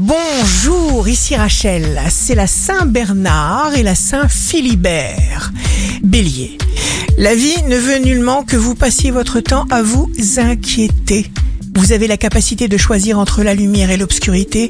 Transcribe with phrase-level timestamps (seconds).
[0.00, 2.00] Bonjour, ici Rachel.
[2.08, 5.52] C'est la Saint-Bernard et la Saint-Philibert.
[6.04, 6.56] Bélier.
[7.16, 11.26] La vie ne veut nullement que vous passiez votre temps à vous inquiéter.
[11.74, 14.68] Vous avez la capacité de choisir entre la lumière et l'obscurité.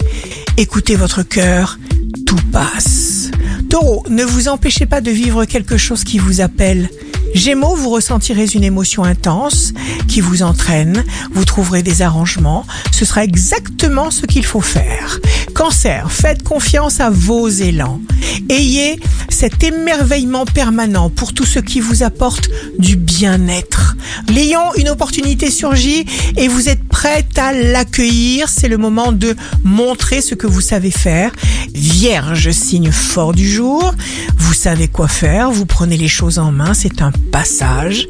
[0.56, 1.78] Écoutez votre cœur,
[2.26, 3.30] tout passe.
[3.68, 6.88] Taureau, ne vous empêchez pas de vivre quelque chose qui vous appelle.
[7.34, 9.72] Gémeaux, vous ressentirez une émotion intense
[10.08, 15.20] qui vous entraîne, vous trouverez des arrangements, ce sera exactement ce qu'il faut faire.
[15.54, 18.00] Cancer, faites confiance à vos élans.
[18.48, 23.96] Ayez cet émerveillement permanent pour tout ce qui vous apporte du bien-être.
[24.28, 26.04] Lion, une opportunité surgit
[26.36, 28.48] et vous êtes prête à l'accueillir.
[28.48, 31.32] C'est le moment de montrer ce que vous savez faire.
[31.74, 33.94] Vierge, signe fort du jour.
[34.36, 38.06] Vous savez quoi faire, vous prenez les choses en main, c'est un passage.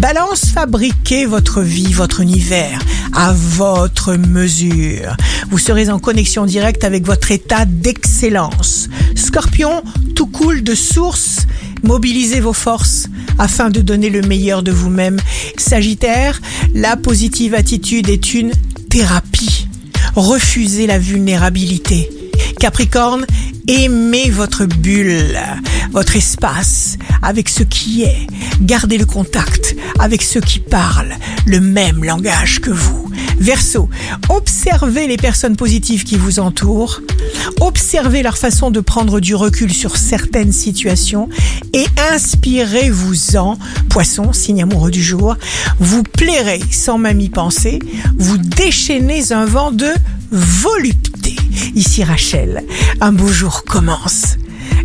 [0.00, 2.80] Balance, fabriquez votre vie, votre univers
[3.14, 5.16] à votre mesure.
[5.50, 8.88] Vous serez en connexion directe avec votre état d'excellence.
[9.14, 9.82] Scorpion,
[10.14, 11.46] tout coule de source.
[11.82, 15.18] Mobilisez vos forces afin de donner le meilleur de vous-même.
[15.56, 16.40] Sagittaire,
[16.74, 18.52] la positive attitude est une
[18.90, 19.68] thérapie.
[20.14, 22.10] Refusez la vulnérabilité.
[22.58, 23.26] Capricorne,
[23.68, 25.38] aimez votre bulle,
[25.92, 28.26] votre espace avec ce qui est.
[28.60, 31.14] Gardez le contact avec ceux qui parlent
[31.44, 33.05] le même langage que vous.
[33.38, 33.88] Verseau,
[34.28, 37.00] observez les personnes positives qui vous entourent,
[37.60, 41.28] observez leur façon de prendre du recul sur certaines situations
[41.72, 43.58] et inspirez-vous-en.
[43.90, 45.36] Poisson, signe amoureux du jour,
[45.78, 47.78] vous plairez sans même y penser,
[48.16, 49.90] vous déchaînez un vent de
[50.30, 51.36] volupté.
[51.74, 52.64] Ici Rachel,
[53.00, 54.36] un beau jour commence.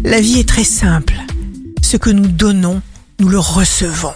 [0.03, 1.15] La vie est très simple.
[1.81, 2.81] Ce que nous donnons,
[3.19, 4.13] nous le recevons.